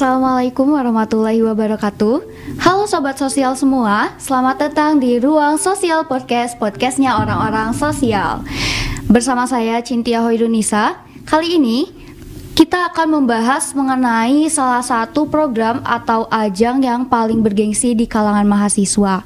[0.00, 2.24] Assalamualaikum warahmatullahi wabarakatuh.
[2.64, 8.40] Halo Sobat Sosial semua Selamat datang di Ruang Sosial Podcast Podcastnya orang-orang sosial.
[9.12, 11.92] Bersama saya Cintia Hoirunisa Kali ini
[12.56, 19.20] kita akan membahas mengenai salah satu program atau ajang yang paling bergengsi di kalangan mahasiswa.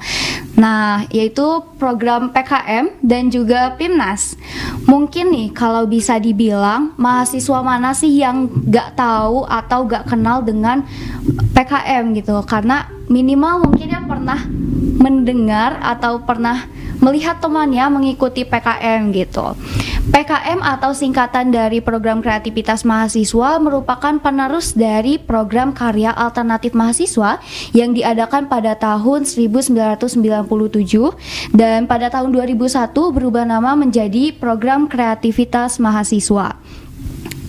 [0.55, 1.43] Nah, yaitu
[1.75, 4.39] program PKM dan juga PIMNAS.
[4.87, 10.87] Mungkin nih kalau bisa dibilang mahasiswa mana sih yang gak tahu atau gak kenal dengan
[11.51, 14.39] PKM gitu karena minimal mungkin yang pernah
[14.95, 16.65] mendengar atau pernah
[17.05, 19.53] melihat temannya mengikuti PKM gitu.
[20.09, 27.41] PKM atau singkatan dari Program Kreativitas Mahasiswa merupakan penerus dari program karya alternatif mahasiswa
[27.73, 30.09] yang diadakan pada tahun 1997
[31.53, 36.57] dan pada tahun 2001 berubah nama menjadi Program Kreativitas Mahasiswa.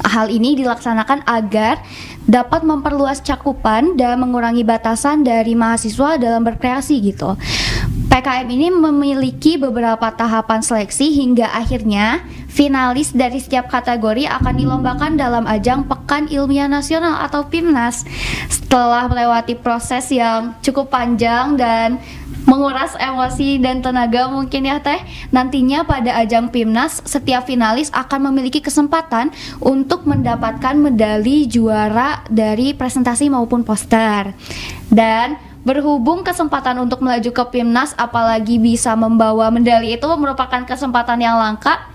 [0.07, 1.81] Hal ini dilaksanakan agar
[2.27, 7.39] dapat memperluas cakupan dan mengurangi batasan dari mahasiswa dalam berkreasi gitu.
[8.17, 15.45] PKM ini memiliki beberapa tahapan seleksi hingga akhirnya finalis dari setiap kategori akan dilombakan dalam
[15.45, 18.09] ajang Pekan Ilmiah Nasional atau PIMNAS.
[18.49, 22.01] Setelah melewati proses yang cukup panjang dan
[22.49, 25.03] menguras emosi dan tenaga mungkin ya teh
[25.35, 33.29] nantinya pada ajang PIMNAS setiap finalis akan memiliki kesempatan untuk mendapatkan medali juara dari presentasi
[33.29, 34.33] maupun poster
[34.89, 41.35] dan Berhubung kesempatan untuk melaju ke PIMNAS apalagi bisa membawa medali itu merupakan kesempatan yang
[41.35, 41.91] langka.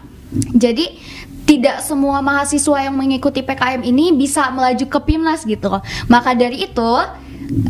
[0.52, 1.00] Jadi
[1.48, 5.72] tidak semua mahasiswa yang mengikuti PKM ini bisa melaju ke PIMNAS gitu.
[6.12, 6.92] Maka dari itu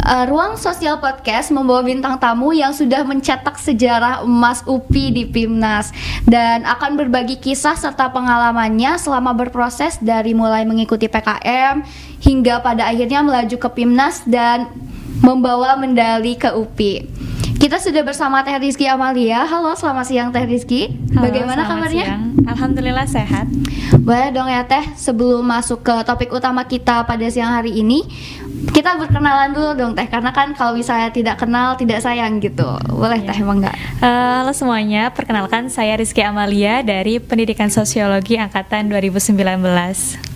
[0.06, 5.94] uh, Ruang Sosial Podcast membawa bintang tamu yang sudah mencetak sejarah emas UPI di PIMNAS
[6.30, 11.82] dan akan berbagi kisah serta pengalamannya selama berproses dari mulai mengikuti PKM
[12.22, 14.70] hingga pada akhirnya melaju ke PIMNAS dan
[15.22, 17.06] membawa medali ke UPI.
[17.62, 19.46] Kita sudah bersama Teh Rizky Amalia.
[19.46, 20.98] Halo, selamat siang Teh Rizky.
[21.14, 22.06] Halo, Bagaimana kabarnya?
[22.10, 22.24] Siang.
[22.50, 23.46] Alhamdulillah sehat.
[24.02, 28.02] Boleh dong ya Teh, sebelum masuk ke topik utama kita pada siang hari ini,
[28.74, 32.66] kita berkenalan dulu dong Teh, karena kan kalau misalnya tidak kenal tidak sayang gitu.
[32.90, 33.78] Boleh Teh, emang enggak?
[34.02, 40.31] Uh, halo semuanya, perkenalkan saya Rizky Amalia dari Pendidikan Sosiologi angkatan 2019.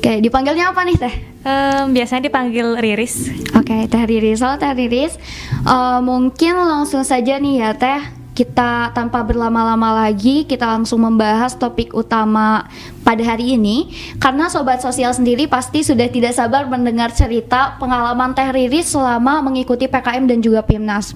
[0.00, 1.14] Oke, dipanggilnya apa nih Teh?
[1.44, 3.28] Um, biasanya dipanggil Riris.
[3.52, 4.40] Oke, okay, Teh Riris.
[4.40, 5.20] Halo Teh Riris.
[5.60, 8.00] Uh, mungkin langsung saja nih ya Teh.
[8.32, 12.64] Kita tanpa berlama-lama lagi, kita langsung membahas topik utama
[13.04, 13.92] pada hari ini.
[14.16, 19.84] Karena sobat sosial sendiri pasti sudah tidak sabar mendengar cerita pengalaman Teh Riris selama mengikuti
[19.84, 21.12] PKM dan juga PIMNAS.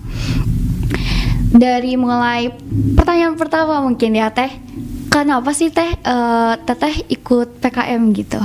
[1.57, 2.53] Dari mulai
[3.01, 4.53] pertanyaan pertama mungkin ya Teh
[5.15, 5.95] kenapa sih teh?
[6.03, 8.43] Uh, teteh ikut PKM gitu.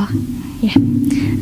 [0.61, 0.77] Ya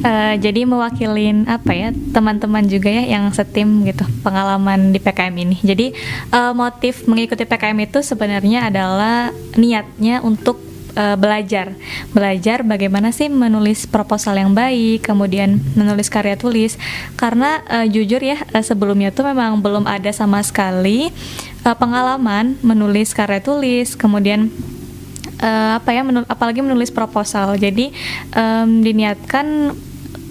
[0.08, 5.58] uh, jadi mewakilin apa ya teman-teman juga ya yang setim gitu pengalaman di PKM ini.
[5.60, 5.92] Jadi
[6.32, 10.64] uh, motif mengikuti PKM itu sebenarnya adalah niatnya untuk
[10.98, 11.78] belajar.
[12.10, 16.74] Belajar bagaimana sih menulis proposal yang baik kemudian menulis karya tulis.
[17.14, 21.14] Karena uh, jujur ya sebelumnya tuh memang belum ada sama sekali
[21.62, 23.94] uh, pengalaman menulis karya tulis.
[23.94, 24.50] Kemudian
[25.42, 27.94] uh, apa ya menul apalagi menulis proposal jadi
[28.34, 29.76] um, diniatkan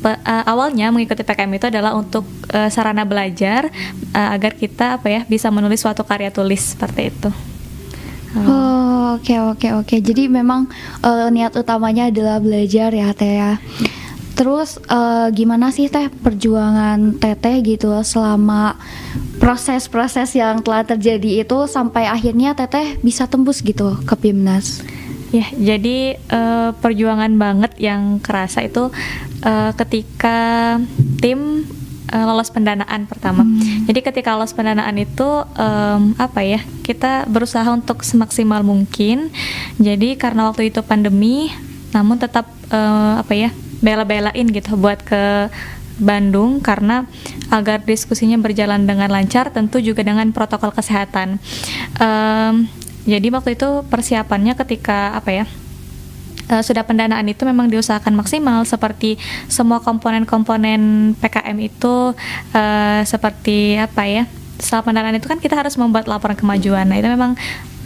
[0.05, 2.23] uh, awalnya mengikuti PKM itu adalah untuk
[2.55, 3.71] uh, sarana belajar
[4.15, 7.31] uh, agar kita apa ya bisa menulis suatu karya tulis seperti itu.
[8.37, 9.87] Oh oke okay, oke okay, oke.
[9.89, 9.99] Okay.
[10.05, 10.69] Jadi memang
[11.01, 13.57] uh, niat utamanya adalah belajar ya teh ya.
[14.37, 18.77] Terus uh, gimana sih teh perjuangan teteh gitu selama
[19.41, 24.85] proses-proses yang telah terjadi itu sampai akhirnya teteh bisa tembus gitu ke PIMNAS?
[25.35, 28.93] Ya, jadi uh, perjuangan banget yang kerasa itu
[29.43, 30.77] uh, ketika
[31.19, 31.65] tim
[32.13, 33.43] uh, lolos pendanaan pertama.
[33.43, 33.89] Hmm.
[33.89, 35.27] Jadi ketika lolos pendanaan itu
[35.57, 36.61] um, apa ya?
[36.85, 39.33] Kita berusaha untuk semaksimal mungkin.
[39.83, 41.51] Jadi karena waktu itu pandemi,
[41.91, 43.51] namun tetap uh, apa ya?
[43.85, 45.49] Bela-belain gitu buat ke
[45.97, 47.09] Bandung karena
[47.49, 51.41] agar diskusinya berjalan dengan lancar tentu juga dengan protokol kesehatan.
[51.97, 52.69] Um,
[53.09, 55.45] jadi waktu itu persiapannya ketika apa ya?
[56.47, 59.19] Uh, sudah pendanaan itu memang diusahakan maksimal seperti
[59.51, 62.15] semua komponen-komponen PKM itu
[62.53, 64.25] uh, seperti apa ya?
[64.61, 66.87] Setelah pendanaan itu kan kita harus membuat laporan kemajuan.
[66.87, 67.35] Nah, itu memang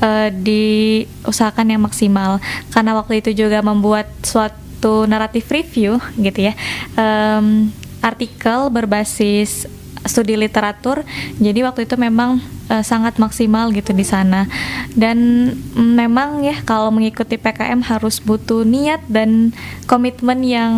[0.02, 2.42] uh, diusahakan yang maksimal
[2.74, 4.69] karena waktu itu juga membuat suatu
[5.04, 6.54] naratif review gitu ya.
[6.96, 7.68] Um,
[8.00, 9.68] artikel berbasis
[10.08, 11.04] studi literatur.
[11.36, 12.40] Jadi waktu itu memang
[12.72, 14.48] uh, sangat maksimal gitu di sana.
[14.96, 19.52] Dan memang ya kalau mengikuti PKM harus butuh niat dan
[19.84, 20.74] komitmen yang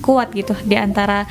[0.00, 1.28] kuat gitu di antara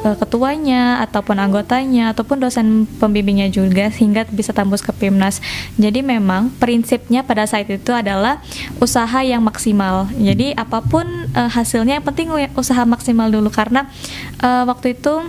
[0.00, 5.44] ketuanya ataupun anggotanya ataupun dosen pembimbingnya juga sehingga bisa tembus ke PIMNAS.
[5.76, 8.40] Jadi memang prinsipnya pada saat itu adalah
[8.80, 10.08] usaha yang maksimal.
[10.16, 11.04] Jadi apa pun
[11.36, 13.90] uh, hasilnya yang penting usaha maksimal dulu karena
[14.40, 15.20] uh, waktu itu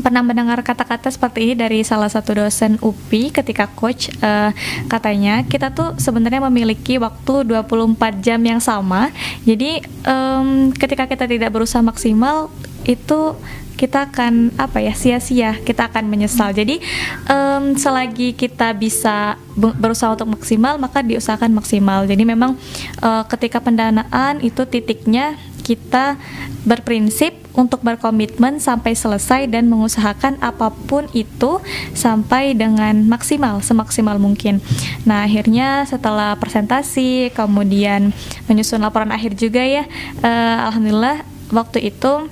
[0.00, 4.52] pernah mendengar kata-kata seperti ini dari salah satu dosen UPI ketika coach uh,
[4.92, 9.08] katanya kita tuh sebenarnya memiliki waktu 24 jam yang sama
[9.48, 12.52] jadi um, ketika kita tidak berusaha maksimal
[12.84, 13.34] itu
[13.76, 16.80] kita akan apa ya sia-sia kita akan menyesal jadi
[17.28, 22.56] um, selagi kita bisa berusaha untuk maksimal maka diusahakan maksimal jadi memang
[23.04, 25.36] uh, ketika pendanaan itu titiknya
[25.66, 26.14] kita
[26.62, 31.58] berprinsip untuk berkomitmen sampai selesai dan mengusahakan apa pun itu
[31.90, 34.62] sampai dengan maksimal semaksimal mungkin.
[35.02, 38.14] Nah, akhirnya setelah presentasi kemudian
[38.46, 39.90] menyusun laporan akhir juga ya
[40.22, 42.30] uh, alhamdulillah waktu itu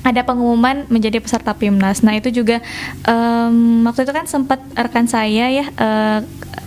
[0.00, 2.00] ada pengumuman menjadi peserta PIMNAS.
[2.00, 2.64] Nah, itu juga
[3.04, 6.18] um, waktu itu kan sempat rekan saya ya uh,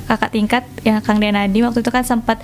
[0.06, 2.44] kakak tingkat ya Kang Denadi waktu itu kan sempat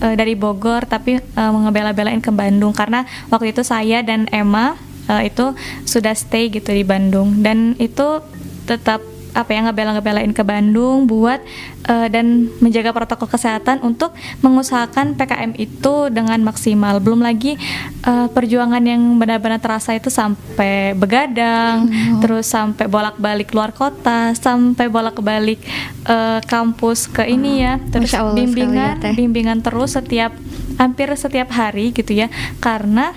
[0.00, 4.78] uh, dari Bogor tapi uh, mengebela-belain ke Bandung karena waktu itu saya dan Emma
[5.12, 5.52] uh, itu
[5.84, 8.24] sudah stay gitu di Bandung dan itu
[8.64, 11.40] tetap apa ya ngebela-ngebelain ke Bandung buat
[11.88, 14.12] uh, dan menjaga protokol kesehatan untuk
[14.44, 17.00] mengusahakan PKM itu dengan maksimal.
[17.00, 17.56] Belum lagi
[18.04, 22.20] uh, perjuangan yang benar-benar terasa itu sampai begadang, oh.
[22.20, 25.60] terus sampai bolak-balik luar kota, sampai bolak-balik
[26.06, 30.36] uh, kampus ke ini ya, terus Allah bimbingan, ya, bimbingan terus setiap
[30.76, 32.28] hampir setiap hari gitu ya,
[32.60, 33.16] karena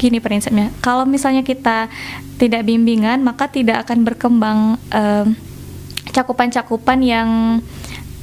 [0.00, 1.92] gini prinsipnya kalau misalnya kita
[2.40, 5.28] tidak bimbingan maka tidak akan berkembang uh,
[6.12, 7.28] cakupan-cakupan yang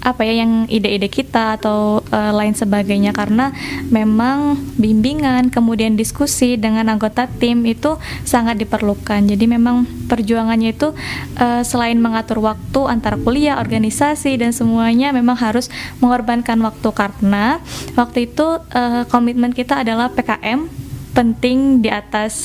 [0.07, 3.11] apa ya yang ide-ide kita atau uh, lain sebagainya.
[3.11, 3.51] Karena
[3.91, 9.27] memang bimbingan kemudian diskusi dengan anggota tim itu sangat diperlukan.
[9.27, 10.95] Jadi memang perjuangannya itu
[11.41, 15.67] uh, selain mengatur waktu antara kuliah organisasi dan semuanya memang harus
[15.99, 16.89] mengorbankan waktu.
[16.95, 17.59] Karena
[17.99, 20.86] waktu itu uh, komitmen kita adalah PKM
[21.17, 22.37] penting di atas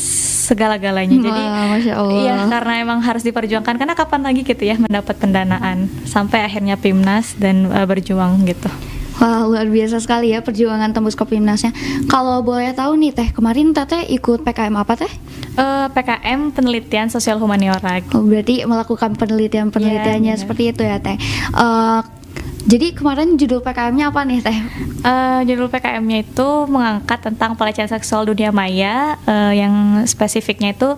[0.49, 1.13] segala-galanya.
[1.13, 1.43] Jadi
[1.77, 2.23] Masya Allah.
[2.25, 7.37] ya karena emang harus diperjuangkan karena kapan lagi gitu ya mendapat pendanaan sampai akhirnya PIMNAS
[7.37, 8.73] dan uh, berjuang gitu.
[9.21, 11.77] Wah luar biasa sekali ya perjuangan tembus ke PIMNASnya.
[12.09, 15.13] Kalau boleh tahu nih Teh, kemarin Teteh ikut PKM apa Teh?
[15.53, 18.01] Uh, eh, PKM penelitian sosial humaniora.
[18.17, 21.21] Oh, berarti melakukan penelitian-penelitiannya yeah, seperti itu ya Teh.
[21.53, 22.01] Uh,
[22.63, 24.59] jadi kemarin judul PKM-nya apa nih Teh?
[25.03, 30.95] Uh, judul PKM-nya itu mengangkat tentang pelecehan seksual dunia maya uh, yang spesifiknya itu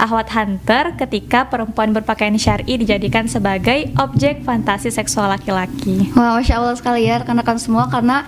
[0.00, 6.08] ahwat hunter ketika perempuan berpakaian syari dijadikan sebagai objek fantasi seksual laki-laki.
[6.16, 8.24] Wah, masya Allah sekali ya rekan-rekan semua karena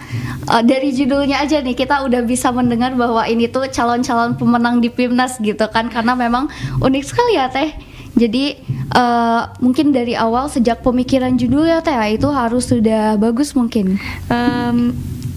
[0.53, 4.93] uh, dari judulnya aja nih kita udah bisa mendengar bahwa ini tuh calon-calon pemenang di
[4.93, 6.53] PIMNAS gitu kan karena memang
[6.85, 8.59] unik sekali ya Teh jadi
[8.95, 13.99] uh, mungkin dari awal sejak pemikiran judul ya teh itu harus sudah bagus mungkin.
[14.31, 14.95] Um,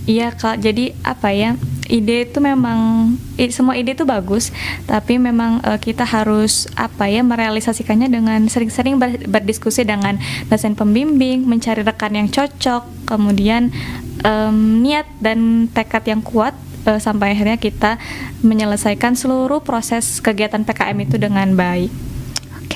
[0.07, 1.59] Iya kak, jadi apa ya?
[1.91, 3.11] Ide itu memang
[3.51, 4.55] semua ide itu bagus,
[4.87, 10.15] tapi memang uh, kita harus apa ya merealisasikannya dengan sering-sering ber, berdiskusi dengan
[10.47, 13.75] dosen pembimbing, mencari rekan yang cocok, kemudian
[14.23, 16.55] um, niat dan tekad yang kuat
[16.87, 17.99] uh, sampai akhirnya kita
[18.47, 21.91] menyelesaikan seluruh proses kegiatan PKM itu dengan baik.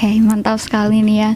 [0.02, 1.32] Okay, mantap sekali nih ya.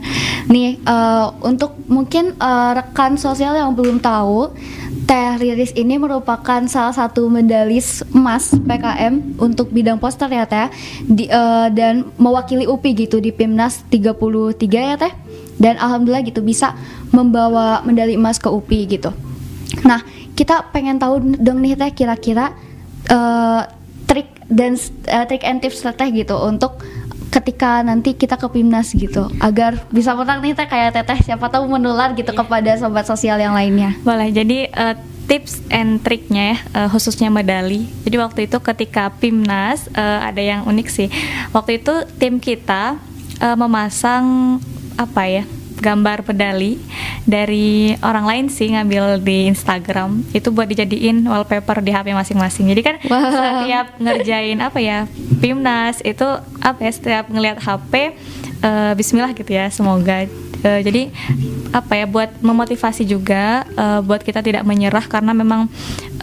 [0.50, 4.57] Nih, uh, untuk mungkin uh, rekan sosial yang belum tahu,
[5.05, 10.74] Teh Riris ini merupakan salah satu medalis emas PKM untuk bidang poster ya Teh,
[11.05, 15.13] di, uh, dan mewakili UPI gitu di PIMNAS 33 ya Teh.
[15.62, 16.74] Dan alhamdulillah gitu bisa
[17.13, 19.13] membawa medali emas ke UPI gitu.
[19.86, 20.01] Nah,
[20.34, 22.50] kita pengen tahu dong nih Teh kira-kira
[23.13, 23.62] uh,
[24.10, 24.74] trik dan
[25.13, 26.81] uh, trik and tips Teh gitu untuk
[27.34, 31.67] ketika nanti kita ke Pimnas gitu agar bisa menang nih teh kayak teteh siapa tahu
[31.67, 32.39] menular gitu yeah.
[32.44, 33.98] kepada sobat sosial yang lainnya.
[34.03, 34.32] Boleh.
[34.32, 37.89] Jadi uh, tips and triknya ya uh, khususnya medali.
[38.05, 41.10] Jadi waktu itu ketika Pimnas uh, ada yang unik sih.
[41.51, 42.98] Waktu itu tim kita
[43.41, 44.58] uh, memasang
[44.96, 45.44] apa ya?
[45.79, 46.79] Gambar pedali
[47.27, 52.72] dari orang lain sih ngambil di Instagram itu buat dijadiin wallpaper di HP masing-masing.
[52.72, 53.32] Jadi kan wow.
[53.32, 55.00] setiap ngerjain apa ya
[55.39, 56.25] Pimnas itu
[56.63, 57.94] apa ya setiap ngelihat HP
[58.63, 60.25] uh, eh, Bismillah gitu ya semoga
[60.65, 61.12] uh, jadi
[61.75, 65.67] apa ya buat memotivasi juga uh, buat kita tidak menyerah karena memang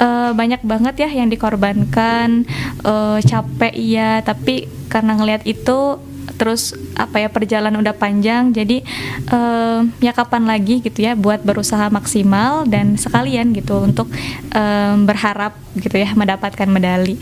[0.00, 2.48] uh, banyak banget ya yang dikorbankan
[2.82, 6.00] uh, capek iya tapi karena ngelihat itu
[6.42, 8.82] terus apa ya perjalanan udah panjang jadi
[9.30, 14.10] uh, ya kapan lagi gitu ya buat berusaha maksimal dan sekalian gitu untuk
[14.50, 17.14] um, berharap gitu ya mendapatkan medali.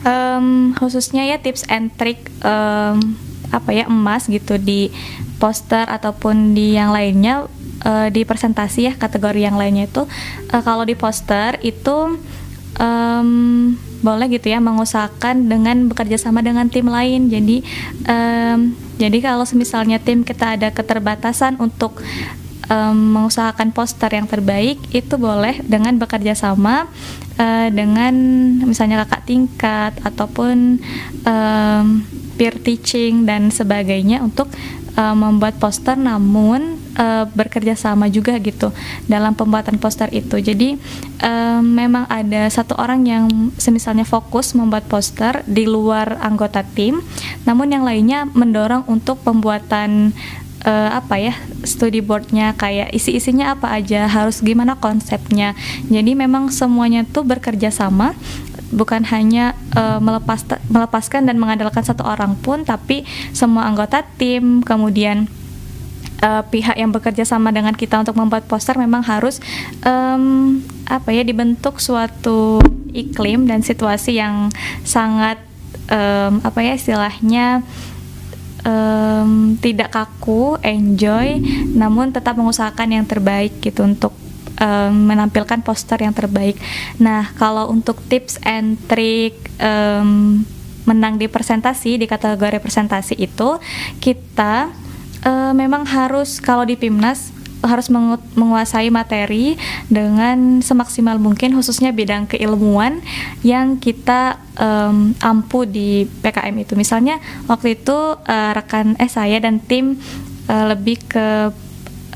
[0.00, 3.20] Um, khususnya ya tips and trick um,
[3.52, 4.88] apa ya emas gitu di
[5.36, 7.44] poster ataupun di yang lainnya
[7.84, 10.08] uh, di presentasi ya kategori yang lainnya itu
[10.56, 12.16] uh, kalau di poster itu
[12.80, 17.28] um, boleh gitu ya mengusahakan dengan bekerja sama dengan tim lain.
[17.28, 17.64] Jadi
[18.08, 22.00] um, jadi kalau misalnya tim kita ada keterbatasan untuk
[22.70, 26.88] um, mengusahakan poster yang terbaik itu boleh dengan bekerja sama
[27.38, 28.14] uh, dengan
[28.64, 30.80] misalnya kakak tingkat ataupun
[31.24, 31.86] um,
[32.36, 34.50] peer teaching dan sebagainya untuk
[34.96, 35.96] uh, membuat poster.
[35.96, 38.72] Namun uh, bekerja sama juga gitu
[39.06, 40.40] dalam pembuatan poster itu.
[40.40, 40.80] Jadi
[41.22, 43.24] uh, memang ada satu orang yang
[43.60, 47.00] semisalnya fokus membuat poster di luar anggota tim
[47.44, 50.16] namun yang lainnya mendorong untuk pembuatan
[50.66, 55.54] uh, apa ya studi boardnya kayak isi-isinya apa aja harus gimana konsepnya.
[55.86, 58.18] Jadi memang semuanya tuh bekerja sama
[58.74, 65.30] bukan hanya uh, melepas melepaskan dan mengandalkan satu orang pun tapi semua anggota tim kemudian
[66.22, 69.42] uh, pihak yang bekerja sama dengan kita untuk membuat poster memang harus
[69.84, 72.62] um, apa ya dibentuk suatu
[72.94, 74.48] iklim dan situasi yang
[74.86, 75.42] sangat
[75.90, 77.66] um, apa ya istilahnya
[78.66, 81.38] um, tidak kaku, enjoy,
[81.72, 84.12] namun tetap mengusahakan yang terbaik gitu untuk
[84.58, 86.58] um, menampilkan poster yang terbaik.
[86.98, 90.42] Nah, kalau untuk tips and trick um,
[90.86, 93.58] menang di presentasi di kategori presentasi itu
[93.98, 94.70] kita
[95.26, 97.90] uh, memang harus kalau di PIMNAS harus
[98.36, 99.58] menguasai materi
[99.90, 103.02] dengan semaksimal mungkin khususnya bidang keilmuan
[103.42, 106.78] yang kita um, ampu di PKM itu.
[106.78, 107.18] Misalnya
[107.50, 109.98] waktu itu uh, rekan eh saya dan tim
[110.46, 111.50] uh, lebih ke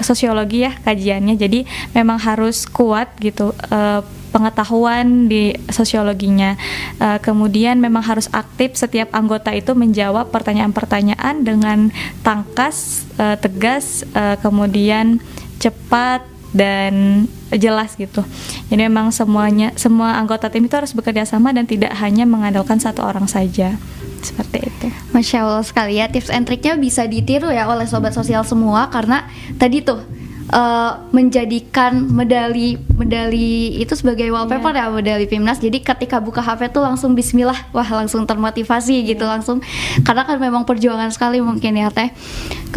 [0.00, 1.34] sosiologi ya kajiannya.
[1.34, 4.06] Jadi memang harus kuat gitu uh,
[4.40, 6.56] pengetahuan di sosiologinya.
[6.96, 11.92] Uh, kemudian memang harus aktif setiap anggota itu menjawab pertanyaan-pertanyaan dengan
[12.24, 15.20] tangkas, uh, tegas, uh, kemudian
[15.60, 16.24] cepat
[16.56, 18.24] dan jelas gitu.
[18.72, 23.04] Jadi memang semuanya semua anggota tim itu harus bekerja sama dan tidak hanya mengandalkan satu
[23.04, 23.78] orang saja.
[24.20, 24.86] Seperti itu.
[25.16, 29.24] Masya Allah sekali ya tips and triknya bisa ditiru ya oleh sobat sosial semua karena
[29.56, 30.19] tadi tuh
[30.50, 34.90] uh, menjadikan medali medali itu sebagai wallpaper yeah.
[34.90, 35.62] ya medali Pimnas.
[35.62, 39.08] Jadi ketika buka HP tuh langsung bismillah, wah langsung termotivasi yeah.
[39.14, 39.62] gitu langsung
[40.02, 42.10] karena kan memang perjuangan sekali mungkin ya Teh.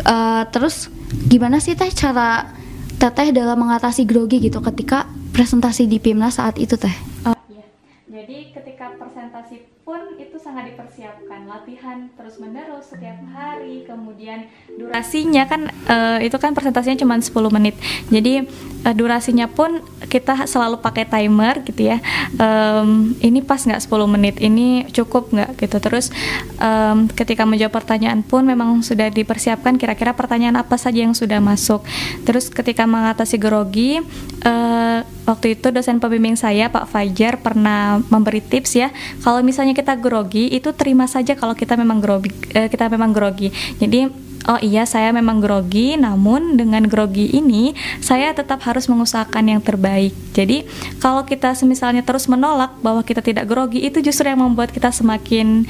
[0.05, 0.89] Uh, terus
[1.27, 2.53] gimana sih Teh cara
[3.01, 6.93] Teteh dalam mengatasi grogi gitu ketika presentasi di Pimnas saat itu Teh?
[7.27, 7.65] Oh, iya.
[8.07, 11.43] Jadi ketika presentasi pun itu sangat dipersiapkan.
[11.43, 14.47] Latihan terus menerus setiap hari kemudian
[14.79, 17.75] durasinya kan uh, itu kan presentasinya cuma 10 menit.
[18.07, 18.47] Jadi
[18.87, 21.99] uh, durasinya pun kita selalu pakai timer gitu ya.
[22.39, 25.77] Um, ini pas nggak 10 menit ini cukup nggak gitu.
[25.83, 26.15] Terus
[26.63, 31.83] um, ketika menjawab pertanyaan pun memang sudah dipersiapkan kira-kira pertanyaan apa saja yang sudah masuk.
[32.23, 33.99] Terus ketika mengatasi grogi
[34.47, 38.87] uh, waktu itu dosen pembimbing saya Pak Fajar pernah memberi tips ya.
[39.19, 43.49] Kalau misalnya kita grogi itu terima saja kalau kita memang grogi eh, kita memang grogi.
[43.81, 47.71] Jadi oh iya saya memang grogi namun dengan grogi ini
[48.03, 50.11] saya tetap harus mengusahakan yang terbaik.
[50.35, 50.67] Jadi
[50.99, 55.63] kalau kita misalnya terus menolak bahwa kita tidak grogi itu justru yang membuat kita semakin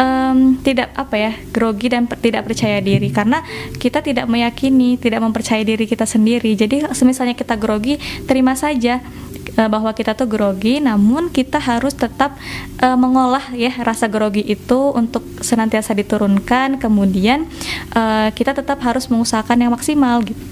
[0.00, 3.12] um, tidak apa ya grogi dan tidak percaya diri.
[3.12, 3.44] Karena
[3.76, 6.56] kita tidak meyakini tidak mempercayai diri kita sendiri.
[6.56, 9.04] Jadi misalnya kita grogi terima saja
[9.58, 12.36] uh, bahwa kita tuh grogi namun kita harus tetap
[12.82, 16.78] uh, mengolah ya rasa grogi itu untuk senantiasa diturunkan.
[16.82, 17.46] Kemudian
[17.94, 20.42] uh, kita tetap harus mengusahakan yang maksimal gitu.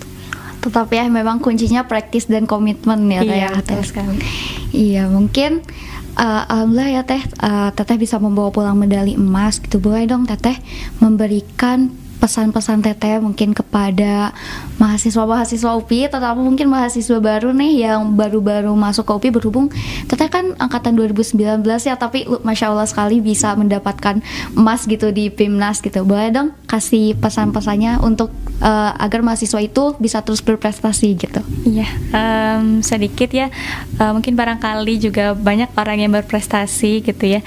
[0.63, 3.67] Tetap ya memang kuncinya praktis dan komitmen ya iya, ya.
[3.67, 4.23] teh sekali.
[4.71, 5.67] Iya mungkin
[6.15, 9.83] uh, alhamdulillah ya teh uh, teteh bisa membawa pulang medali emas gitu.
[9.83, 10.55] Boleh dong teteh
[11.03, 11.91] memberikan
[12.23, 14.31] pesan-pesan teteh mungkin kepada
[14.79, 19.67] mahasiswa-mahasiswa UPI terutama mungkin mahasiswa baru nih yang baru-baru masuk ke UPI berhubung
[20.07, 24.23] teteh kan angkatan 2019 ya tapi masya Allah sekali bisa mendapatkan
[24.55, 26.07] emas gitu di PIMNAS gitu.
[26.07, 28.31] Boleh dong kasih pesan-pesannya untuk
[28.63, 31.43] uh, agar mahasiswa itu bisa terus berprestasi gitu.
[31.67, 33.51] Iya um, sedikit ya.
[33.99, 37.41] Uh, mungkin barangkali juga banyak orang yang berprestasi gitu ya.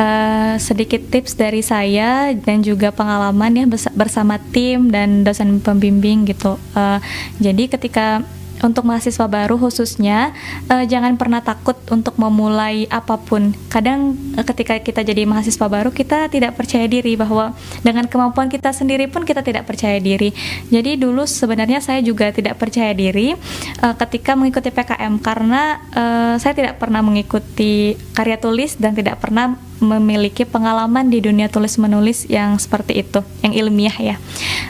[0.00, 6.56] Uh, sedikit tips dari saya dan juga pengalaman ya bersama tim dan dosen pembimbing gitu.
[6.72, 6.98] Uh,
[7.38, 8.24] jadi ketika
[8.62, 10.32] untuk mahasiswa baru khususnya
[10.70, 13.52] uh, jangan pernah takut untuk memulai apa pun.
[13.68, 17.52] Kadang uh, ketika kita jadi mahasiswa baru kita tidak percaya diri bahwa
[17.82, 20.30] dengan kemampuan kita sendiri pun kita tidak percaya diri.
[20.70, 23.34] Jadi dulu sebenarnya saya juga tidak percaya diri
[23.82, 29.71] uh, ketika mengikuti PKM karena uh, saya tidak pernah mengikuti karya tulis dan tidak pernah
[29.82, 34.16] memiliki pengalaman di dunia tulis menulis yang seperti itu, yang ilmiah ya.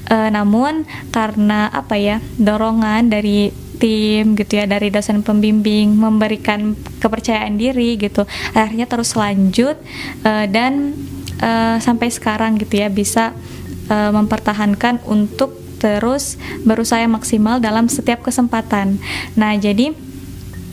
[0.09, 7.61] E, namun karena apa ya dorongan dari tim gitu ya dari dosen pembimbing memberikan kepercayaan
[7.61, 8.25] diri gitu,
[8.57, 9.77] akhirnya terus lanjut
[10.25, 10.97] e, dan
[11.37, 13.37] e, sampai sekarang gitu ya bisa
[13.93, 19.03] e, mempertahankan untuk terus berusaha maksimal dalam setiap kesempatan.
[19.35, 19.91] Nah jadi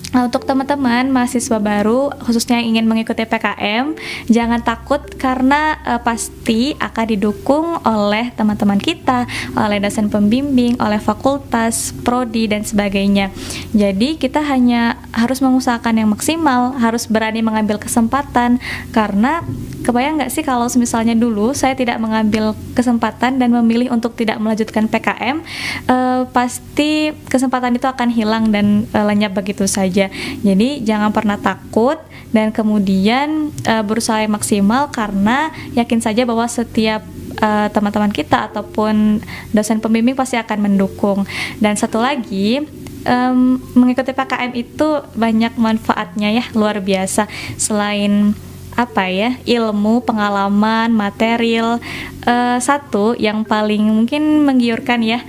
[0.09, 3.93] Nah, untuk teman-teman mahasiswa baru khususnya yang ingin mengikuti PKM,
[4.25, 11.93] jangan takut karena uh, pasti akan didukung oleh teman-teman kita, oleh dosen pembimbing, oleh fakultas,
[12.01, 13.29] prodi dan sebagainya.
[13.69, 18.57] Jadi kita hanya harus mengusahakan yang maksimal, harus berani mengambil kesempatan
[18.89, 19.45] karena
[19.83, 24.87] kebayang nggak sih kalau misalnya dulu saya tidak mengambil kesempatan dan memilih untuk tidak melanjutkan
[24.87, 25.43] PKM,
[25.91, 30.13] uh, pasti kesempatan itu akan hilang dan uh, lenyap begitu saja aja.
[30.45, 31.97] Jadi jangan pernah takut
[32.29, 37.01] dan kemudian uh, berusaha maksimal karena yakin saja bahwa setiap
[37.39, 39.23] teman eh, teman-teman kita ataupun
[39.55, 41.23] dosen pembimbing pasti akan mendukung.
[41.63, 42.59] Dan satu lagi
[43.07, 48.35] um, mengikuti PKM itu banyak manfaatnya ya luar biasa selain
[48.79, 51.83] apa ya ilmu pengalaman material
[52.23, 55.19] uh, satu yang paling mungkin menggiurkan ya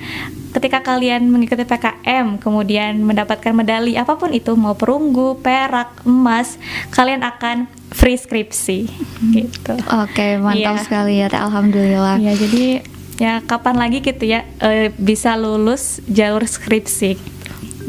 [0.54, 6.58] ketika kalian mengikuti PKM kemudian mendapatkan medali apa pun itu mau perunggu, perak, emas,
[6.90, 8.90] kalian akan free skripsi
[9.38, 9.74] gitu.
[9.78, 10.82] Oke, okay, mantap yeah.
[10.82, 12.18] sekali ya, alhamdulillah.
[12.18, 12.82] Ya, jadi
[13.20, 17.20] ya kapan lagi gitu ya e, bisa lulus jalur skripsi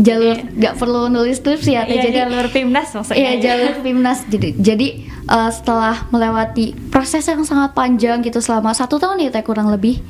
[0.01, 0.49] jalur iya.
[0.49, 3.21] nggak perlu nulis skripsi ya, yeah, jadi jalur pimnas maksudnya.
[3.21, 4.87] Iya jalur pimnas jadi jadi
[5.29, 10.01] uh, setelah melewati proses yang sangat panjang gitu selama satu tahun ya teh kurang lebih.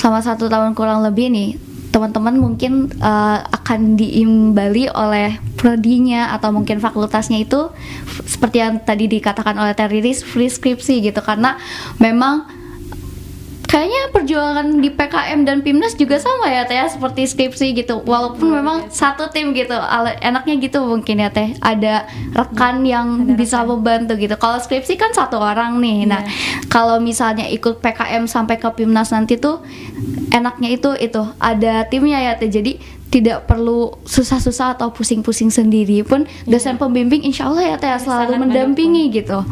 [0.00, 1.50] Selama satu tahun kurang lebih nih
[1.94, 7.70] teman-teman mungkin uh, akan diimbali oleh prodinya atau mungkin fakultasnya itu
[8.26, 11.22] seperti yang tadi dikatakan oleh Teriris free skripsi gitu.
[11.22, 11.54] Karena
[12.02, 12.63] memang
[13.74, 18.62] kayaknya perjuangan di PKM dan PIMNAS juga sama ya teh seperti skripsi gitu walaupun oh,
[18.62, 18.94] memang iya.
[18.94, 19.74] satu tim gitu
[20.22, 22.06] enaknya gitu mungkin ya teh ada
[22.38, 23.74] rekan yang ada bisa rekan.
[23.74, 26.30] membantu gitu kalau skripsi kan satu orang nih nah iya.
[26.70, 29.58] kalau misalnya ikut PKM sampai ke PIMNAS nanti tuh
[30.30, 32.78] enaknya itu itu ada timnya ya teh jadi
[33.14, 36.58] tidak perlu susah-susah atau pusing-pusing sendiri pun iya.
[36.58, 39.46] dosen pembimbing insya Allah ya teh selalu mendampingi gitu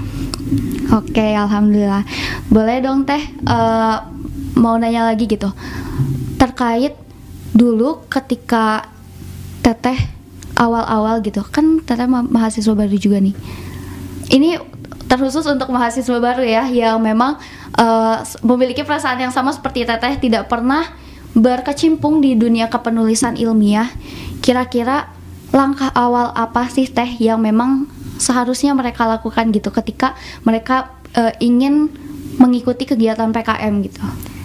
[0.92, 2.04] Oke, okay, alhamdulillah.
[2.52, 4.04] Boleh dong teh uh,
[4.56, 5.48] mau nanya lagi gitu
[6.36, 6.92] terkait
[7.54, 8.88] dulu ketika
[9.62, 9.96] teteh
[10.58, 13.34] awal-awal gitu kan teteh ma mahasiswa baru juga nih
[14.32, 14.58] ini
[15.06, 17.36] terkhusus untuk mahasiswa baru ya yang memang
[17.76, 20.88] uh, memiliki perasaan yang sama seperti teteh tidak pernah
[21.32, 23.88] berkecimpung di dunia kepenulisan ilmiah
[24.44, 25.08] kira-kira
[25.52, 31.92] langkah awal apa sih teh yang memang seharusnya mereka lakukan gitu ketika mereka uh, ingin
[32.40, 34.00] mengikuti kegiatan PKM gitu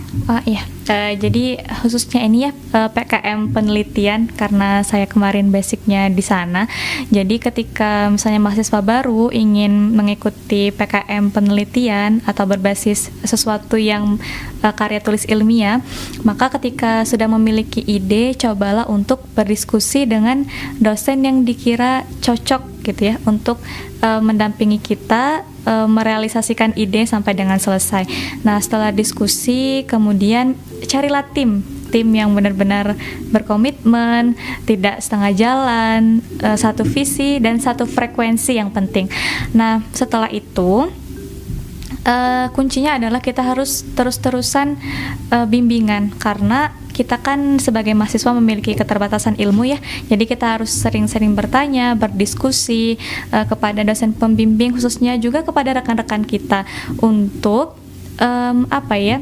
[0.08, 6.08] Oh iya, uh, jadi khususnya ini ya uh, eh, PKM penelitian karena saya kemarin basicnya
[6.08, 6.72] di sana.
[7.12, 14.16] Jadi ketika misalnya mahasiswa baru ingin mengikuti PKM penelitian atau berbasis sesuatu yang
[14.64, 15.84] uh, karya tulis ilmiah,
[16.24, 20.48] maka ketika sudah memiliki ide, cobalah untuk berdiskusi dengan
[20.80, 23.60] dosen yang dikira cocok gitu ya untuk
[24.00, 28.08] uh, mendampingi kita uh, merealisasikan ide sampai dengan selesai.
[28.48, 30.56] Nah, setelah diskusi kemudian
[30.88, 33.00] carilah tim tim yang benar-benar
[33.32, 34.36] berkomitmen,
[34.68, 39.08] tidak setengah jalan, uh, satu visi dan satu frekuensi yang penting.
[39.56, 40.92] Nah, setelah itu
[42.08, 44.76] uh, kuncinya adalah kita harus terus-terusan
[45.32, 49.78] uh, bimbingan karena kita kan sebagai mahasiswa memiliki keterbatasan ilmu ya,
[50.10, 52.98] jadi kita harus sering-sering bertanya, berdiskusi
[53.30, 56.66] uh, kepada dosen pembimbing khususnya juga kepada rekan-rekan kita
[56.98, 57.78] untuk
[58.18, 59.22] um, apa ya,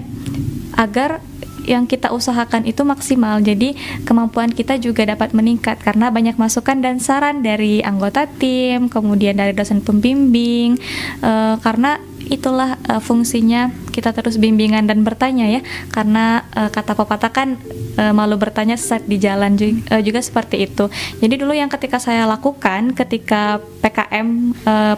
[0.79, 1.19] agar
[1.65, 3.41] yang kita usahakan itu maksimal.
[3.41, 3.73] Jadi
[4.05, 9.51] kemampuan kita juga dapat meningkat karena banyak masukan dan saran dari anggota tim, kemudian dari
[9.51, 10.77] dosen pembimbing.
[11.25, 11.97] Uh, karena
[12.29, 15.61] itulah uh, fungsinya kita terus bimbingan dan bertanya ya.
[15.87, 17.55] Karena uh, kata pepatah kan
[17.95, 20.91] uh, malu bertanya saat di jalan juga, uh, juga seperti itu.
[21.23, 24.27] Jadi dulu yang ketika saya lakukan ketika PKM
[24.67, 24.95] uh,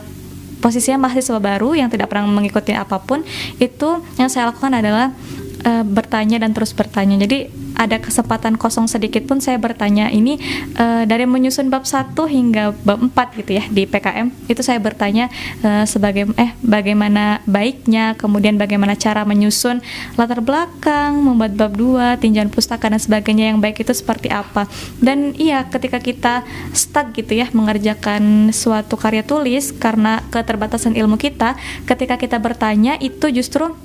[0.57, 3.21] posisinya mahasiswa baru yang tidak pernah mengikuti apa pun
[3.61, 5.13] itu yang saya lakukan adalah
[5.61, 7.21] uh, bertanya dan terus bertanya.
[7.21, 10.41] Jadi ada kesempatan kosong sedikit pun saya bertanya ini
[10.75, 15.29] uh, dari menyusun bab 1 hingga bab 4 gitu ya di PKM itu saya bertanya
[15.61, 19.79] uh, sebagai eh bagaimana baiknya kemudian bagaimana cara menyusun
[20.17, 24.65] latar belakang membuat bab 2 tinjauan pustaka dan sebagainya yang baik itu seperti apa?
[24.97, 26.41] Dan iya ketika kita
[26.73, 31.53] stuck gitu ya mengerjakan suatu karya tulis karena keterbatasan ilmu kita
[31.85, 33.75] ketika kita bertanya itu justru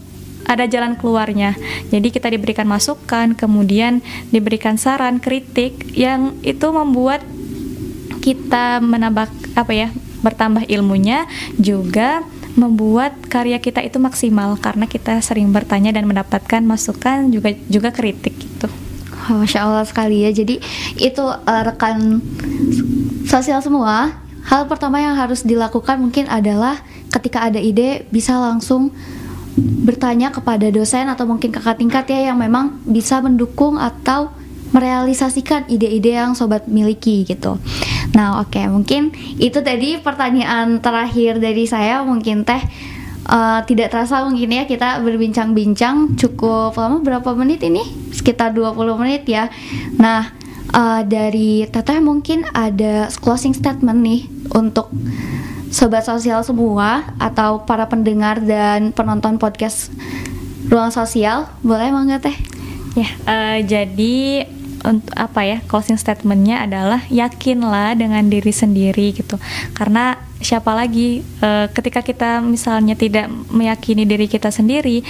[0.47, 1.55] ada jalan keluarnya.
[1.89, 4.03] Jadi kita diberikan masukan, kemudian
[4.35, 7.23] diberikan saran, kritik yang itu membuat
[8.23, 9.29] kita menambah
[9.59, 9.89] apa ya,
[10.23, 11.27] bertambah ilmunya
[11.59, 17.89] juga membuat karya kita itu maksimal karena kita sering bertanya dan mendapatkan masukan juga juga
[17.91, 18.69] kritik gitu.
[19.31, 20.31] Masya Allah sekali ya.
[20.35, 20.59] Jadi
[20.99, 22.21] itu uh, rekan
[23.25, 24.21] sosial semua.
[24.43, 26.83] Hal pertama yang harus dilakukan mungkin adalah
[27.15, 28.91] ketika ada ide bisa langsung
[29.59, 34.33] bertanya kepada dosen atau mungkin kakak tingkat ya yang memang bisa mendukung atau
[34.73, 37.61] merealisasikan ide-ide yang sobat miliki gitu.
[38.17, 42.01] Nah, oke, okay, mungkin itu tadi pertanyaan terakhir dari saya.
[42.01, 42.61] Mungkin teh
[43.29, 47.85] uh, tidak terasa mungkin ya kita berbincang-bincang cukup lama berapa menit ini?
[48.17, 49.53] Sekitar 20 menit ya.
[50.01, 50.33] Nah,
[50.73, 54.25] uh, dari teteh mungkin ada closing statement nih
[54.57, 54.89] untuk
[55.73, 59.89] sobat sosial semua atau para pendengar dan penonton podcast
[60.69, 62.37] ruang sosial boleh emang teh
[62.93, 64.47] ya uh, jadi
[64.83, 69.41] untuk apa ya closing statementnya adalah yakinlah dengan diri sendiri gitu
[69.73, 75.01] karena siapa lagi uh, ketika kita misalnya tidak meyakini diri kita sendiri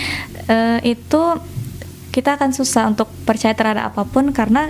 [0.46, 1.22] uh, itu
[2.12, 4.68] kita akan susah untuk percaya terhadap apa pun karena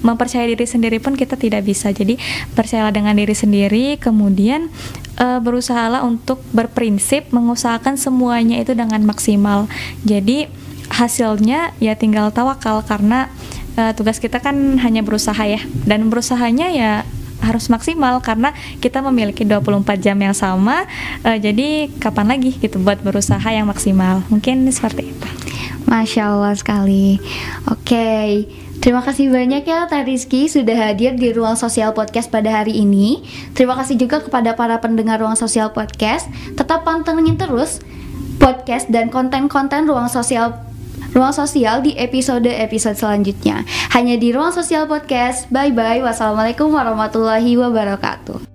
[0.00, 1.92] mempercaya diri sendiri pun kita tidak bisa.
[1.92, 2.16] Jadi
[2.56, 4.72] percayalah dengan diri sendiri, kemudian
[5.18, 9.66] uh, berusahalah untuk berprinsip mengusahakan semuanya itu dengan maksimal.
[10.06, 10.48] Jadi
[10.92, 13.32] hasilnya ya tinggal tawakal karena
[13.80, 16.92] uh, tugas kita kan hanya berusaha ya dan berusahanya ya
[17.42, 20.86] harus maksimal karena kita memiliki 24 jam yang sama
[21.26, 25.28] uh, jadi kapan lagi gitu buat berusaha yang maksimal mungkin seperti itu
[25.90, 27.18] Masya Allah sekali
[27.66, 28.28] Oke okay.
[28.82, 33.22] Terima kasih banyak ya Teh Rizky sudah hadir di Ruang Sosial Podcast pada hari ini.
[33.54, 36.26] Terima kasih juga kepada para pendengar Ruang Sosial Podcast.
[36.58, 37.78] Tetap pantengin terus
[38.42, 40.58] podcast dan konten-konten Ruang Sosial
[41.14, 43.62] Ruang Sosial di episode-episode selanjutnya.
[43.94, 45.46] Hanya di Ruang Sosial Podcast.
[45.54, 46.02] Bye bye.
[46.02, 48.51] Wassalamualaikum warahmatullahi wabarakatuh.